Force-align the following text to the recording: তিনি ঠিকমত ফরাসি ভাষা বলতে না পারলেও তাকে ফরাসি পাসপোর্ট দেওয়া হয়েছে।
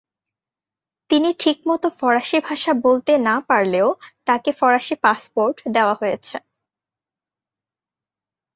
তিনি 1.09 1.29
ঠিকমত 1.39 1.83
ফরাসি 1.99 2.37
ভাষা 2.47 2.71
বলতে 2.85 3.13
না 3.27 3.35
পারলেও 3.49 3.87
তাকে 4.27 4.49
ফরাসি 4.59 4.95
পাসপোর্ট 5.03 5.55
দেওয়া 5.75 5.95
হয়েছে। 6.01 6.37